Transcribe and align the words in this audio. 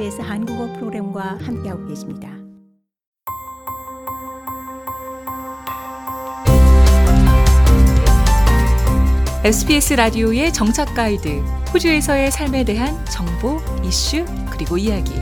SBS 0.00 0.22
한국어 0.22 0.72
프로그램과 0.72 1.38
함께하고 1.42 1.86
계십니다. 1.86 2.30
SBS 9.44 9.92
라디오의 9.94 10.54
정착 10.54 10.94
가이드, 10.94 11.28
호주에서의 11.74 12.30
삶에 12.30 12.64
대한 12.64 13.04
정보, 13.04 13.58
이슈, 13.84 14.24
그리고 14.50 14.78
이야기. 14.78 15.12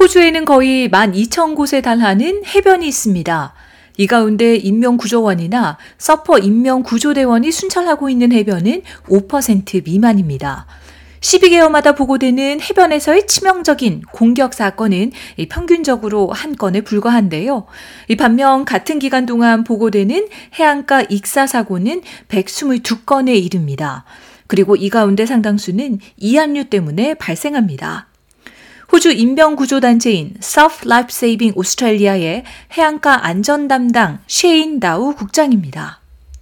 호주에는 0.00 0.46
거의 0.46 0.88
12,000곳에 0.88 1.82
달하는 1.82 2.42
해변이 2.46 2.88
있습니다. 2.88 3.52
이 3.96 4.06
가운데 4.06 4.56
인명구조원이나 4.56 5.78
서퍼 5.98 6.38
인명구조대원이 6.38 7.52
순찰하고 7.52 8.08
있는 8.08 8.32
해변은 8.32 8.82
5% 9.08 9.84
미만입니다. 9.84 10.66
12개월마다 11.20 11.96
보고되는 11.96 12.60
해변에서의 12.60 13.26
치명적인 13.26 14.02
공격 14.12 14.52
사건은 14.52 15.10
평균적으로 15.48 16.30
한 16.30 16.54
건에 16.54 16.82
불과한데요. 16.82 17.64
반면 18.18 18.66
같은 18.66 18.98
기간 18.98 19.24
동안 19.24 19.64
보고되는 19.64 20.28
해안가 20.58 21.04
익사 21.08 21.46
사고는 21.46 22.02
122건에 22.28 23.42
이릅니다. 23.42 24.04
그리고 24.48 24.76
이 24.76 24.90
가운데 24.90 25.24
상당수는 25.24 25.98
이안류 26.18 26.64
때문에 26.64 27.14
발생합니다. 27.14 28.08
호주 28.94 29.10
인명구조단체인 29.10 30.34
South 30.38 30.86
Life 30.86 31.08
Saving 31.10 31.58
Australia의 31.58 32.44
해안가 32.78 33.26
안전 33.26 33.66
담당 33.66 34.18
셰인 34.28 34.78
다우 34.78 35.16
국장입니다. 35.16 35.98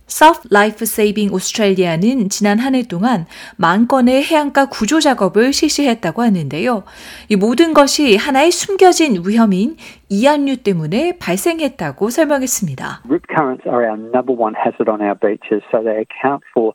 South 0.07 0.49
Life 0.53 0.83
Saving 0.83 1.33
Australia는 1.33 2.29
지난 2.29 2.59
한 2.59 2.75
해 2.75 2.83
동안 2.83 3.25
만 3.57 3.89
건의 3.89 4.23
해안가 4.23 4.67
구조 4.67 5.01
작업을 5.01 5.55
실시했다고 5.55 6.21
하는데요. 6.21 6.83
이 7.31 7.37
모든 7.37 7.73
것이 7.73 8.19
하나의 8.19 8.51
숨겨진 8.51 9.23
위험인 9.27 9.79
이안류 10.11 10.59
때문에 10.59 11.17
발생했다고 11.19 12.11
설명했습니다. 12.11 13.01
Rip 13.09 13.25
currents 13.35 13.67
are 13.67 13.89
our 13.89 13.97
number 13.97 14.37
one 14.37 14.53
hazard 14.55 14.91
on 14.91 15.01
our 15.01 15.17
beaches, 15.19 15.65
so 15.73 15.81
they 15.81 16.05
account 16.05 16.45
for 16.53 16.75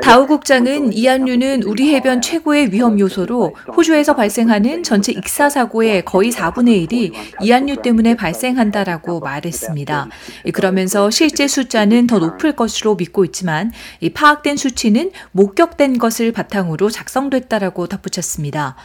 다우 0.00 0.26
국장은 0.26 0.92
이안류는 0.92 1.62
우리 1.64 1.94
해변 1.94 2.22
최고의 2.22 2.72
위험 2.72 2.98
요소로 2.98 3.54
호주에서 3.76 4.16
발생하는 4.16 4.82
전체 4.82 5.12
익사 5.12 5.50
사고의 5.50 6.04
거의 6.04 6.30
4분의 6.30 6.88
1이 6.88 7.12
이안류 7.42 7.82
때문에 7.82 8.16
발생한다라고 8.16 9.20
말했습니다. 9.20 10.08
그러면서 10.54 11.10
실제 11.10 11.46
숫자는 11.46 12.06
더 12.06 12.18
높을 12.18 12.52
것으로 12.56 12.96
믿고 12.96 13.24
있지만 13.26 13.70
파악된 14.14 14.56
수치는 14.56 15.10
목격된 15.32 15.98
것을 15.98 16.32
바탕으로 16.32 16.88
작성됐다라고 16.88 17.86
덧붙였습니다. 17.86 18.76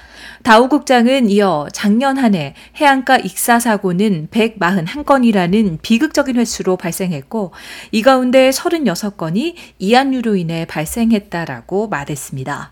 다우 0.44 0.68
국장은 0.68 1.30
이어 1.30 1.68
작년 1.72 2.18
한 2.18 2.36
해 2.36 2.54
해안가 2.76 3.18
익사 3.18 3.60
사고는 3.60 4.28
141건이라는 4.30 5.78
비극적인 5.82 6.38
횟수로 6.38 6.76
발생했고 6.76 7.45
이 7.92 8.02
가운데 8.02 8.50
36건이 8.50 9.56
이안류로 9.80 10.36
인해 10.36 10.66
발생했다라고 10.66 11.88
말했습니다. 11.90 12.72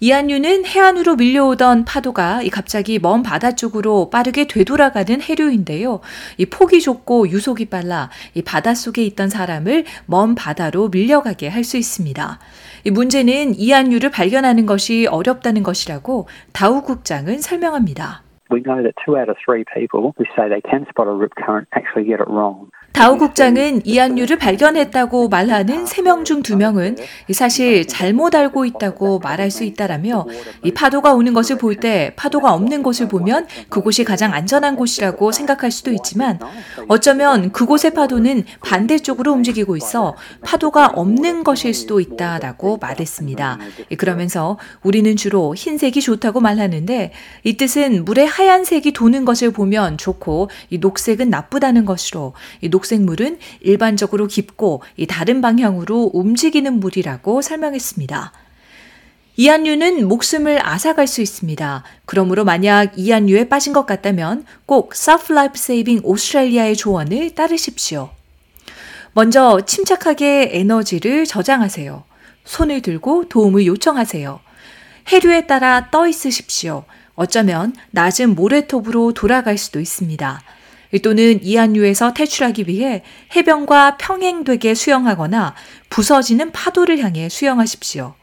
이안류는 0.00 0.66
해안으로 0.66 1.16
밀려오던 1.16 1.86
파도가 1.86 2.40
갑자기 2.52 2.98
먼 2.98 3.22
바다 3.22 3.52
쪽으로 3.52 4.10
빠르게 4.10 4.46
되돌아가는 4.46 5.22
해류인데요. 5.22 6.00
이 6.36 6.46
폭이 6.46 6.82
좁고 6.82 7.30
유속이 7.30 7.66
빨라 7.70 8.10
이 8.34 8.42
바닷속에 8.42 9.02
있던 9.04 9.30
사람을 9.30 9.84
먼 10.06 10.34
바다로 10.34 10.88
밀려가게 10.88 11.48
할 11.48 11.64
수 11.64 11.78
있습니다. 11.78 12.38
이 12.84 12.90
문제는 12.90 13.54
이안류를 13.54 14.10
발견하는 14.10 14.66
것이 14.66 15.06
어렵다는 15.06 15.62
것이라고 15.62 16.28
다우 16.52 16.82
국장은 16.82 17.38
설명합니다. 17.38 18.22
We 18.50 18.62
know 18.62 18.82
that 18.82 18.92
two 19.02 19.16
out 19.16 19.30
of 19.30 19.38
three 19.42 19.64
people 19.64 20.12
who 20.12 20.26
say 20.36 20.50
they 20.50 20.60
can 20.60 20.84
spot 20.90 21.08
a 21.08 21.16
rip 21.16 21.32
current 21.40 21.66
actually 21.72 22.04
get 22.04 22.20
it 22.20 22.28
wrong. 22.28 22.68
다우 22.94 23.18
국장은 23.18 23.82
이안류를 23.84 24.38
발견했다고 24.38 25.28
말하는 25.28 25.84
3명 25.84 26.24
중 26.24 26.44
2명은 26.44 26.96
사실 27.32 27.88
잘못 27.88 28.36
알고 28.36 28.64
있다고 28.66 29.18
말할 29.18 29.50
수 29.50 29.64
있다라며 29.64 30.26
이 30.62 30.72
파도가 30.72 31.12
오는 31.12 31.34
것을 31.34 31.58
볼 31.58 31.74
때 31.74 32.12
파도가 32.14 32.52
없는 32.54 32.84
곳을 32.84 33.08
보면 33.08 33.48
그곳이 33.68 34.04
가장 34.04 34.32
안전한 34.32 34.76
곳이라고 34.76 35.32
생각할 35.32 35.72
수도 35.72 35.90
있지만 35.90 36.38
어쩌면 36.86 37.50
그곳의 37.50 37.94
파도는 37.94 38.44
반대쪽으로 38.60 39.32
움직이고 39.32 39.76
있어 39.76 40.14
파도가 40.42 40.92
없는 40.94 41.42
것일 41.42 41.74
수도 41.74 41.98
있다라고 41.98 42.76
말했습니다. 42.76 43.58
그러면서 43.98 44.56
우리는 44.84 45.16
주로 45.16 45.52
흰색이 45.56 46.00
좋다고 46.00 46.40
말하는데 46.40 47.10
이 47.42 47.56
뜻은 47.56 48.04
물에 48.04 48.24
하얀색이 48.24 48.92
도는 48.92 49.24
것을 49.24 49.50
보면 49.50 49.98
좋고 49.98 50.48
이 50.70 50.78
녹색은 50.78 51.28
나쁘다는 51.28 51.86
것으로 51.86 52.34
이 52.62 52.68
녹 52.70 52.83
녹색물은 52.84 53.38
일반적으로 53.60 54.26
깊고 54.26 54.82
다른 55.08 55.40
방향으로 55.40 56.10
움직이는 56.12 56.80
물이라고 56.80 57.40
설명했습니다. 57.42 58.32
이안류는 59.36 60.06
목숨을 60.06 60.64
앗아갈 60.64 61.06
수 61.08 61.20
있습니다. 61.20 61.82
그러므로 62.04 62.44
만약 62.44 62.92
이안류에 62.96 63.48
빠진 63.48 63.72
것 63.72 63.84
같다면 63.86 64.44
꼭 64.66 64.92
Life 65.30 65.54
Saving 65.56 66.06
Australia의 66.06 66.76
조언을 66.76 67.34
따르십시오. 67.34 68.10
먼저 69.12 69.60
침착하게 69.66 70.50
에너지를 70.52 71.24
저장하세요. 71.24 72.04
손을 72.44 72.82
들고 72.82 73.28
도움을 73.28 73.66
요청하세요. 73.66 74.40
해류에 75.08 75.46
따라 75.46 75.88
떠 75.90 76.06
있으십시오. 76.06 76.84
어쩌면 77.14 77.74
낮은 77.90 78.34
모래톱으로 78.34 79.14
돌아갈 79.14 79.56
수도 79.56 79.80
있습니다. 79.80 80.42
또는 81.02 81.42
이안류에서 81.42 82.14
탈출하기 82.14 82.64
위해 82.68 83.02
해변과 83.34 83.96
평행되게 83.96 84.74
수영하거나 84.74 85.54
부서지는 85.90 86.52
파도를 86.52 86.98
향해 86.98 87.28
수영하십시오. 87.28 88.14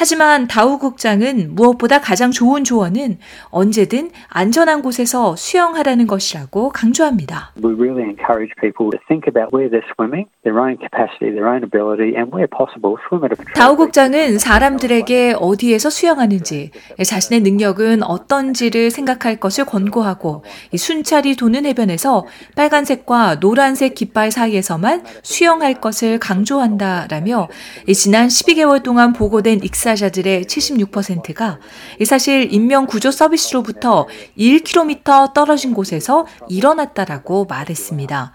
하지만 0.00 0.46
다우 0.46 0.78
국장은 0.78 1.54
무엇보다 1.54 2.00
가장 2.00 2.30
좋은 2.30 2.64
조언은 2.64 3.18
언제든 3.50 4.12
안전한 4.30 4.80
곳에서 4.80 5.36
수영하라는 5.36 6.06
것이라고 6.06 6.70
강조합니다. 6.70 7.52
We 7.62 7.74
really 7.74 8.08
encourage 8.08 8.50
people 8.62 8.88
to 8.92 8.98
think 9.08 9.28
about 9.28 9.52
where 9.52 9.68
they're 9.68 9.84
swimming, 9.92 10.24
their 10.42 10.56
own 10.56 10.78
capacity, 10.80 11.36
their 11.36 11.52
own 11.52 11.60
ability, 11.62 12.16
and 12.16 12.32
where 12.32 12.48
possible, 12.48 12.96
swim 13.04 13.28
at 13.28 13.36
a 13.36 13.52
다우 13.52 13.76
국장은 13.76 14.38
사람들에게 14.38 15.34
어디에서 15.38 15.90
수영하는지, 15.90 16.70
자신의 16.96 17.42
능력은 17.42 18.02
어떤지를 18.02 18.90
생각할 18.90 19.36
것을 19.36 19.66
권고하고 19.66 20.44
순찰이 20.74 21.36
도는 21.36 21.66
해변에서 21.66 22.24
빨간색과 22.56 23.40
노란색 23.40 23.94
깃발 23.94 24.30
사이에서만 24.30 25.04
수영할 25.22 25.74
것을 25.74 26.18
강조한다라며 26.18 27.48
지난 27.92 28.28
12개월 28.28 28.82
동안 28.82 29.12
보고된 29.12 29.60
익사 29.62 29.89
종사자들의 29.90 30.44
76%가 30.44 31.58
사실 32.04 32.52
인명 32.52 32.86
구조 32.86 33.10
서비스로부터 33.10 34.06
1km 34.38 35.32
떨어진 35.34 35.74
곳에서 35.74 36.26
일어났다라고 36.48 37.46
말했습니다. 37.46 38.32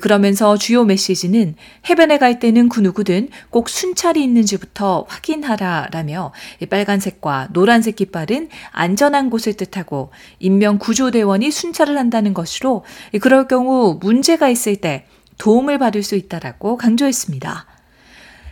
그러면서 0.00 0.56
주요 0.56 0.84
메시지는 0.84 1.54
해변에 1.88 2.18
갈 2.18 2.38
때는 2.38 2.68
그 2.68 2.80
누구든 2.80 3.28
꼭 3.50 3.68
순찰이 3.68 4.22
있는지부터 4.22 5.04
확인하라라며 5.08 6.32
빨간색과 6.70 7.48
노란색 7.52 7.96
깃발은 7.96 8.48
안전한 8.70 9.28
곳을 9.28 9.54
뜻하고 9.54 10.10
인명 10.38 10.78
구조대원이 10.78 11.50
순찰을 11.50 11.98
한다는 11.98 12.32
것으로 12.32 12.84
그럴 13.20 13.48
경우 13.48 13.98
문제가 14.00 14.48
있을 14.48 14.76
때 14.76 15.06
도움을 15.38 15.78
받을 15.78 16.02
수 16.02 16.14
있다라고 16.14 16.76
강조했습니다. 16.76 17.71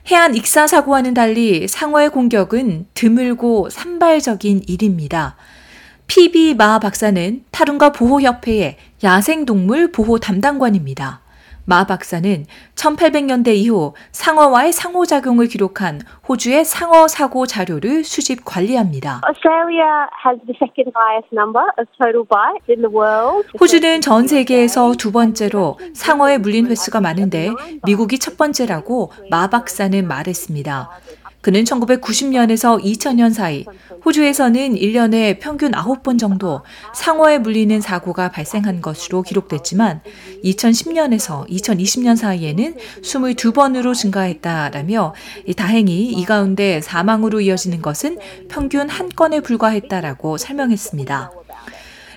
해안 0.08 0.34
익사 0.34 0.66
사고와는 0.66 1.14
달리 1.14 1.68
상어의 1.68 2.10
공격은 2.10 2.86
드물고 2.94 3.70
산발적인 3.70 4.62
일입니다. 4.66 5.36
PB 6.06 6.54
마 6.54 6.78
박사는 6.78 7.44
타룬가 7.50 7.92
보호협회의 7.92 8.76
야생동물 9.04 9.92
보호 9.92 10.18
담당관입니다. 10.18 11.20
마 11.64 11.84
박사는 11.84 12.46
1800년대 12.74 13.54
이후 13.54 13.94
상어와의 14.12 14.72
상호작용을 14.72 15.46
기록한 15.46 16.00
호주의 16.28 16.64
상어 16.64 17.08
사고 17.08 17.46
자료를 17.46 18.04
수집 18.04 18.44
관리합니다. 18.44 19.20
호주는 23.60 24.00
전 24.00 24.26
세계에서 24.26 24.94
두 24.98 25.12
번째로 25.12 25.78
상어에 25.94 26.38
물린 26.38 26.66
횟수가 26.66 27.00
많은데 27.00 27.50
미국이 27.84 28.18
첫 28.18 28.36
번째라고 28.36 29.12
마 29.30 29.48
박사는 29.48 30.06
말했습니다. 30.06 30.90
그는 31.40 31.64
1990년에서 31.64 32.82
2000년 32.82 33.32
사이 33.32 33.64
호주에서는 34.04 34.74
1년에 34.74 35.38
평균 35.40 35.72
9번 35.72 36.18
정도 36.18 36.62
상어에 36.94 37.38
물리는 37.38 37.80
사고가 37.80 38.30
발생한 38.30 38.80
것으로 38.80 39.22
기록됐지만 39.22 40.02
2010년에서 40.44 41.48
2020년 41.48 42.16
사이에는 42.16 42.76
22번으로 43.02 43.94
증가했다라며 43.94 45.14
다행히 45.56 46.06
이 46.12 46.24
가운데 46.24 46.80
사망으로 46.80 47.40
이어지는 47.40 47.82
것은 47.82 48.18
평균 48.48 48.88
한 48.88 49.08
건에 49.08 49.40
불과했다라고 49.40 50.36
설명했습니다. 50.36 51.39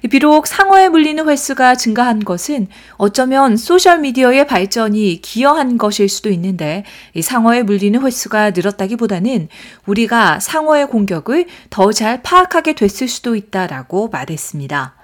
비록 0.10 0.48
상어에 0.48 0.90
물리는 0.90 1.28
횟수가 1.30 1.76
증가한 1.76 2.26
것은 2.26 2.68
어쩌면 2.98 3.56
소셜미디어의 3.56 4.48
발전이 4.48 5.22
기여한 5.22 5.78
것일 5.78 6.10
수도 6.10 6.30
있는데 6.30 6.84
이 7.14 7.22
상어에 7.22 7.64
물리는 7.64 8.02
횟수가 8.02 8.52
늘었다기보다는 8.52 9.48
우리가 9.86 10.40
상어의 10.42 10.88
공격을 10.88 11.46
더 11.70 11.94
잘 11.94 12.24
파악하게 12.24 12.74
됐을 12.74 13.08
수도 13.08 13.36
있다라고 13.36 14.10
말했습니다. 14.10 14.96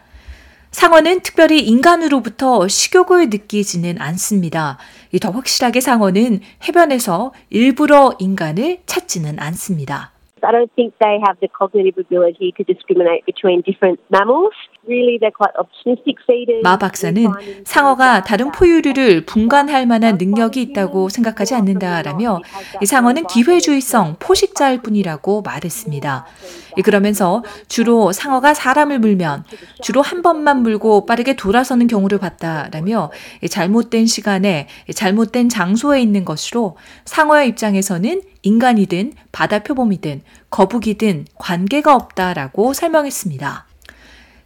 상어는 0.71 1.21
특별히 1.21 1.61
인간으로부터 1.61 2.67
식욕을 2.67 3.29
느끼지는 3.29 4.01
않습니다. 4.01 4.77
더 5.21 5.31
확실하게 5.31 5.81
상어는 5.81 6.41
해변에서 6.67 7.33
일부러 7.49 8.15
인간을 8.19 8.81
찾지는 8.85 9.39
않습니다. 9.39 10.11
I 10.43 10.51
don't 10.51 10.71
think 10.75 10.93
they 10.99 11.19
have 11.25 11.39
the 11.39 11.49
cognitive 11.49 11.97
ability 11.97 12.53
to 12.57 12.63
discriminate 12.63 13.25
between 13.25 13.61
different 13.63 13.99
mammals. 14.11 14.55
마 16.63 16.77
박사는 16.77 17.27
상어가 17.63 18.23
다른 18.23 18.51
포유류를 18.51 19.25
분간할 19.25 19.85
만한 19.85 20.17
능력이 20.17 20.61
있다고 20.61 21.09
생각하지 21.09 21.53
않는다라며 21.53 22.39
이 22.81 22.85
상어는 22.85 23.27
기회주의성 23.27 24.15
포식자일 24.19 24.81
뿐이라고 24.81 25.41
말했습니다. 25.43 26.25
그러면서 26.83 27.43
주로 27.67 28.11
상어가 28.11 28.53
사람을 28.53 28.99
물면 28.99 29.43
주로 29.81 30.01
한 30.01 30.21
번만 30.21 30.63
물고 30.63 31.05
빠르게 31.05 31.35
돌아서는 31.35 31.87
경우를 31.87 32.17
봤다라며 32.17 33.11
잘못된 33.47 34.07
시간에 34.07 34.67
잘못된 34.91 35.49
장소에 35.49 36.01
있는 36.01 36.25
것으로 36.25 36.77
상어의 37.05 37.49
입장에서는 37.49 38.21
인간이든 38.41 39.13
바다 39.31 39.59
표범이든 39.59 40.21
거북이든 40.49 41.25
관계가 41.35 41.95
없다라고 41.95 42.73
설명했습니다. 42.73 43.67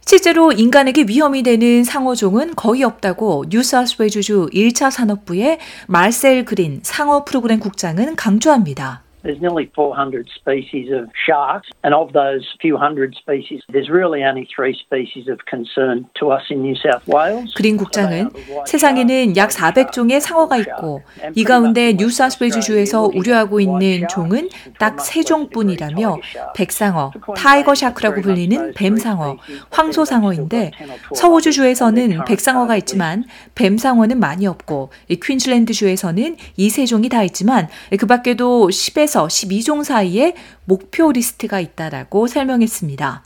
실제로 0.06 0.52
인간에게 0.52 1.04
위험이 1.08 1.42
되는 1.42 1.82
상어종은 1.82 2.56
거의 2.56 2.82
없다고 2.82 3.46
뉴사우스웨주주 3.48 4.50
1차 4.52 4.90
산업부의 4.90 5.58
말셀 5.86 6.44
그린 6.44 6.80
상어 6.82 7.24
프로그램 7.24 7.58
국장은 7.58 8.14
강조합니다. 8.16 9.03
There's 9.24 9.40
nearly 9.40 9.70
400 9.74 10.28
species 10.36 10.92
of 10.92 11.08
sharks, 11.26 11.66
and 11.82 11.94
of 11.94 12.12
those 12.12 12.44
few 12.60 12.76
hundred 12.76 13.16
species, 13.16 13.62
there's 13.72 13.88
really 13.88 14.22
only 14.22 14.46
three 14.54 14.76
species 14.76 15.28
of 15.32 15.38
concern 15.48 16.04
to 16.20 16.28
us 16.30 16.42
in 16.50 16.60
New 16.60 16.74
South 16.76 17.08
Wales. 17.08 17.54
그린 17.56 17.78
국장은 17.78 18.28
세상에는 18.66 19.34
약 19.36 19.48
400종의 19.48 20.20
상어가 20.20 20.58
있고 20.58 21.00
이 21.34 21.42
가운데 21.44 21.94
뉴사우스웨일스주에서 21.94 23.10
우려하고 23.14 23.60
있는 23.60 24.06
종은 24.08 24.50
딱 24.78 24.96
3종뿐이라며 24.98 26.20
백상어, 26.54 27.10
tiger 27.34 27.74
shark라고 27.74 28.20
불리는 28.20 28.74
뱀상어, 28.74 29.38
황소상어인데 29.70 30.70
서호주주에서는 31.14 32.24
백상어가 32.26 32.76
있지만 32.76 33.24
뱀상어는 33.54 34.20
많이 34.20 34.46
없고 34.46 34.90
퀸즐랜드주에서는 35.08 36.36
이 36.58 36.74
세 36.74 36.86
종이 36.86 37.08
다 37.08 37.22
있지만 37.22 37.68
그 37.98 38.04
밖에도 38.06 38.66
10에서 38.66 39.13
10에서 39.14 39.26
12종 39.28 39.84
사이에 39.84 40.34
목표 40.64 41.12
리스트가 41.12 41.60
있다라고 41.60 42.26
설명했습니다. 42.26 43.22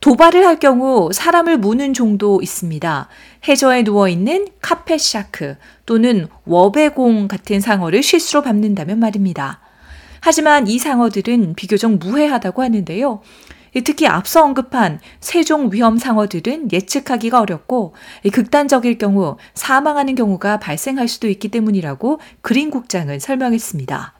도발을 0.00 0.44
할 0.44 0.58
경우 0.58 1.10
사람을 1.12 1.58
무는 1.58 1.94
종도 1.94 2.40
있습니다. 2.42 3.08
해저에 3.46 3.82
누워있는 3.82 4.48
carpet 4.60 4.98
shark 4.98 5.56
또는 5.86 6.26
wobbegong 6.44 7.28
같은 7.28 7.60
상어를 7.60 8.02
실수로 8.02 8.42
밟는다면 8.42 8.98
말입니다. 8.98 9.60
하지만 10.20 10.66
이 10.66 10.78
상어들은 10.78 11.54
비교적 11.54 11.92
무해하다고 11.98 12.62
하는데요. 12.62 13.20
특히 13.84 14.06
앞서 14.06 14.44
언급한 14.44 15.00
세종 15.20 15.70
위험 15.72 15.96
상어들은 15.96 16.72
예측하기가 16.72 17.40
어렵고 17.40 17.94
극단적일 18.32 18.98
경우 18.98 19.38
사망하는 19.54 20.14
경우가 20.14 20.58
발생할 20.58 21.08
수도 21.08 21.28
있기 21.28 21.48
때문이라고 21.48 22.20
그린 22.42 22.70
국장은 22.70 23.18
설명했습니다. 23.18 24.14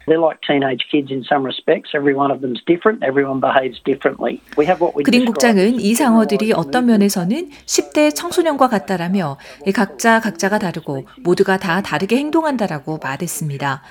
그린 5.04 5.24
국장은 5.24 5.80
이 5.80 5.94
상어들이 5.94 6.52
어떤 6.52 6.86
면에서는 6.86 7.50
10대 7.66 8.14
청소년과 8.14 8.68
같다라며 8.68 9.38
각자 9.74 10.20
각자가 10.20 10.58
다르고 10.58 11.06
모두가 11.22 11.56
다 11.58 11.82
다르게 11.82 12.16
행동한다라고 12.16 12.98
말했습니다. 13.02 13.82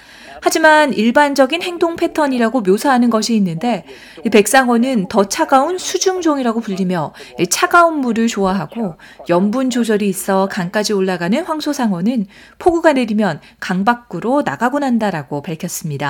하지만 0.43 0.91
일반적인 0.93 1.61
행동 1.61 1.95
패턴이라고 1.95 2.61
묘사하는 2.61 3.09
것이 3.09 3.35
있는데 3.35 3.85
백상어는 4.31 5.07
더 5.07 5.25
차가운 5.25 5.77
수중종이라고 5.77 6.61
불리며 6.61 7.13
차가운 7.49 7.97
물을 7.97 8.27
좋아하고 8.27 8.95
염분 9.29 9.69
조절이 9.69 10.09
있어 10.09 10.47
강까지 10.47 10.93
올라가는 10.93 11.43
황소상어는 11.43 12.25
폭우가 12.57 12.93
내리면 12.93 13.39
강 13.59 13.85
밖으로 13.85 14.41
나가곤 14.43 14.83
한다라고 14.83 15.41
밝혔습니다. 15.41 16.00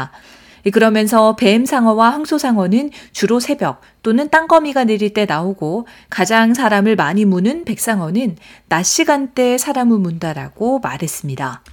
그러면서 0.72 1.36
뱀상어와 1.36 2.12
황소상어는 2.12 2.92
주로 3.12 3.40
새벽 3.40 3.82
또는 4.04 4.30
땅거미가 4.30 4.84
내릴 4.84 5.14
때 5.14 5.26
나오고 5.26 5.88
가장 6.10 6.54
사람을 6.54 6.96
많이 6.96 7.26
무는 7.26 7.66
백상어는 7.66 8.38
낮 8.70 8.84
시간대에 8.84 9.58
사람을 9.58 9.98
문다라고 9.98 10.80
말했습니다. 10.80 11.64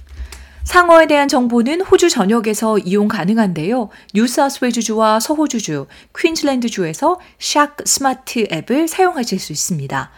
상어에 0.63 1.07
대한 1.07 1.27
정보는 1.27 1.81
호주 1.81 2.09
전역에서 2.09 2.77
이용 2.79 3.07
가능한데요. 3.07 3.89
뉴사우스웨일스주와 4.13 5.19
서호주주, 5.19 5.87
퀸즐랜드주에서 6.15 7.19
SharkSmart 7.39 8.45
앱을 8.51 8.87
사용하실 8.87 9.39
수 9.39 9.51
있습니다. 9.51 10.11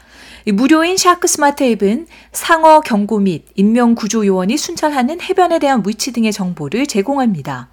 무료인 0.48 0.98
SharkSmart 0.98 1.64
앱은 1.64 2.08
상어 2.32 2.80
경고 2.82 3.20
및 3.20 3.46
인명 3.56 3.94
구조 3.94 4.26
요원이 4.26 4.58
순찰하는 4.58 5.22
해변에 5.22 5.60
대한 5.60 5.84
위치 5.86 6.12
등의 6.12 6.32
정보를 6.32 6.88
제공합니다. 6.88 7.70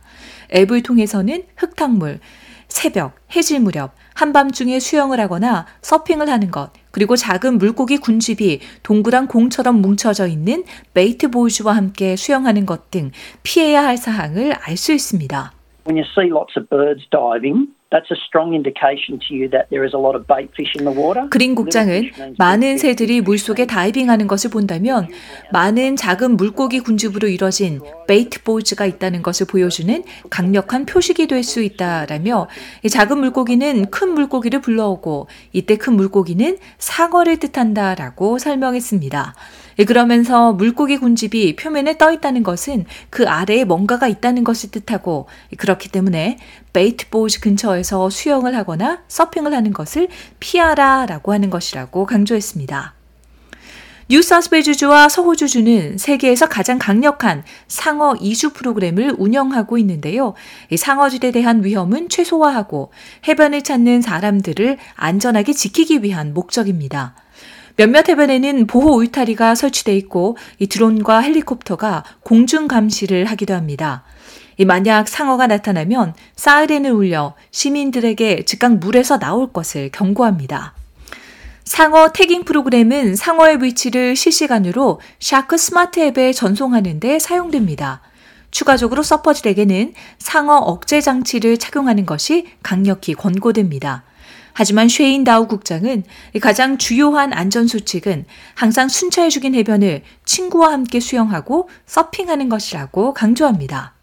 앱을 0.54 0.82
통해서는 0.82 1.44
흙탕물, 1.56 2.20
새벽, 2.68 3.14
해질 3.34 3.60
무렵, 3.60 3.92
한밤중에 4.14 4.80
수영을 4.80 5.20
하거나 5.20 5.66
서핑을 5.80 6.28
하는 6.28 6.50
것, 6.50 6.70
그리고 6.90 7.16
작은 7.16 7.56
물고기 7.56 7.96
군집이 7.96 8.60
동그란 8.82 9.28
공처럼 9.28 9.80
뭉쳐져 9.80 10.26
있는 10.26 10.64
베이트 10.92 11.30
보이즈와 11.30 11.74
함께 11.74 12.16
수영하는 12.16 12.66
것 12.66 12.90
등 12.90 13.10
피해야 13.42 13.84
할 13.84 13.96
사항을 13.96 14.54
알 14.54 14.76
수 14.76 14.92
있습니다. 14.92 15.52
When 15.86 15.96
you 15.96 16.06
see 16.16 16.30
lots 16.30 16.58
of 16.58 16.68
birds 16.68 17.06
diving, 17.10 17.68
그린 21.30 21.54
국장은 21.54 22.10
많은 22.38 22.76
새들이 22.76 23.22
물속에 23.22 23.66
다이빙하는 23.66 24.26
것을 24.26 24.50
본다면 24.50 25.08
많은 25.52 25.96
작은 25.96 26.36
물고기 26.36 26.80
군집으로 26.80 27.28
이뤄진 27.28 27.80
bait 28.06 28.42
balls가 28.42 28.84
있다는 28.84 29.22
것을 29.22 29.46
보여주는 29.46 30.04
강력한 30.30 30.86
표식이 30.86 31.26
될 31.26 31.48
수 31.48 31.62
있다라며 31.62 32.48
작은 32.90 33.18
물고기는 33.18 33.90
큰 33.90 34.10
물고기를 34.10 34.60
불러오고 34.60 35.28
이때 35.52 35.76
큰 35.76 35.94
물고기는 35.94 36.58
상어를 36.78 37.38
뜻한다라고 37.38 38.38
설명했습니다. 38.38 39.34
예, 39.80 39.84
그러면서 39.84 40.52
물고기 40.52 40.96
군집이 40.96 41.54
표면에 41.54 41.98
떠 41.98 42.12
있다는 42.12 42.42
것은 42.42 42.84
그 43.10 43.28
아래에 43.28 43.64
뭔가가 43.64 44.08
있다는 44.08 44.42
것을 44.42 44.70
뜻하고 44.72 45.28
그렇기 45.56 45.88
때문에 45.90 46.38
bait 46.72 47.08
balls 47.08 47.40
근처에서 47.40 48.10
수영을 48.10 48.54
하거나 48.54 49.02
서핑을 49.08 49.54
하는 49.54 49.72
것을 49.72 50.08
피하라 50.40 51.06
라고 51.06 51.32
하는 51.32 51.50
것이라고 51.50 52.06
강조했습니다. 52.06 52.94
뉴사스웨주주와 54.10 55.10
서호주주는 55.10 55.98
세계에서 55.98 56.48
가장 56.48 56.78
강력한 56.78 57.44
상어 57.66 58.16
이주 58.16 58.54
프로그램을 58.54 59.14
운영하고 59.18 59.76
있는데요. 59.78 60.32
상어들에 60.74 61.30
대한 61.30 61.62
위험은 61.62 62.08
최소화하고 62.08 62.90
해변을 63.28 63.62
찾는 63.62 64.00
사람들을 64.00 64.78
안전하게 64.94 65.52
지키기 65.52 66.02
위한 66.02 66.32
목적입니다. 66.32 67.14
몇몇 67.76 68.08
해변에는 68.08 68.66
보호 68.66 68.96
울타리가 68.96 69.54
설치돼 69.54 69.94
있고 69.98 70.38
이 70.58 70.66
드론과 70.66 71.20
헬리콥터가 71.20 72.02
공중 72.20 72.66
감시를 72.66 73.26
하기도 73.26 73.54
합니다. 73.54 74.04
이 74.58 74.64
만약 74.64 75.06
상어가 75.08 75.46
나타나면 75.46 76.14
사이렌을 76.34 76.90
울려 76.90 77.34
시민들에게 77.52 78.44
즉각 78.44 78.78
물에서 78.78 79.18
나올 79.18 79.52
것을 79.52 79.90
경고합니다. 79.92 80.74
상어 81.64 82.12
tagging 82.12 82.44
프로그램은 82.44 83.14
상어의 83.14 83.62
위치를 83.62 84.16
실시간으로 84.16 85.00
Shark 85.20 85.56
Smart 85.56 86.00
앱에 86.00 86.32
전송하는 86.32 86.98
데 86.98 87.20
사용됩니다. 87.20 88.00
추가적으로 88.50 89.02
서퍼들에게는 89.02 89.94
상어 90.18 90.56
억제 90.56 91.00
장치를 91.00 91.58
착용하는 91.58 92.04
것이 92.04 92.48
강력히 92.62 93.14
권고됩니다. 93.14 94.02
하지만 94.54 94.88
쉐인 94.88 95.22
다우 95.22 95.46
국장은 95.46 96.02
가장 96.40 96.78
주요한 96.78 97.32
안전 97.32 97.68
수칙은 97.68 98.24
항상 98.56 98.88
순찰 98.88 99.30
중인 99.30 99.54
해변을 99.54 100.02
친구와 100.24 100.72
함께 100.72 100.98
수영하고 100.98 101.68
서핑하는 101.86 102.48
것이라고 102.48 103.14
강조합니다. 103.14 103.97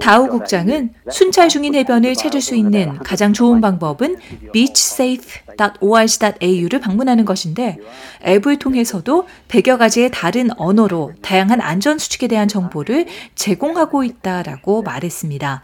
다우 0.00 0.28
국장은 0.28 0.90
순찰 1.10 1.48
중인 1.48 1.74
해변을 1.74 2.14
찾을 2.14 2.40
수 2.40 2.54
있는 2.54 2.96
가장 2.98 3.32
좋은 3.32 3.60
방법은 3.60 4.18
beachsafe.org.au를 4.52 6.80
방문하는 6.80 7.24
것인데 7.24 7.80
앱을 8.24 8.60
통해서도 8.60 9.26
100여 9.48 9.76
가지의 9.76 10.12
다른 10.12 10.50
언어로 10.56 11.14
다양한 11.20 11.60
안전 11.60 11.98
수칙에 11.98 12.28
대한 12.28 12.46
정보를 12.46 13.06
제공하고 13.34 14.04
있다라고 14.04 14.82
말했습니다. 14.82 15.62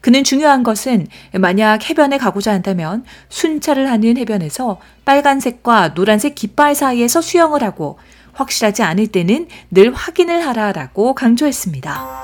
그는 0.00 0.24
중요한 0.24 0.64
것은 0.64 1.06
만약 1.38 1.88
해변에 1.88 2.18
가고자 2.18 2.52
한다면 2.52 3.04
순찰을 3.28 3.88
하는 3.88 4.16
해변에서 4.16 4.80
빨간색과 5.04 5.94
노란색 5.94 6.34
깃발 6.34 6.74
사이에서 6.74 7.20
수영을 7.20 7.62
하고 7.62 8.00
확실하지 8.32 8.82
않을 8.82 9.06
때는 9.08 9.48
늘 9.70 9.92
확인을 9.94 10.46
하라라고 10.46 11.14
강조했습니다. 11.14 12.22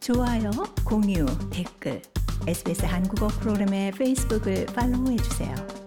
좋아요, 0.01 0.51
공유, 0.85 1.25
댓글, 1.51 2.03
SBS 2.47 2.85
한국어 2.85 3.29
프로그램의 3.29 3.93
페이스북을 3.93 4.67
팔로우해 4.67 5.17
주세요. 5.17 5.84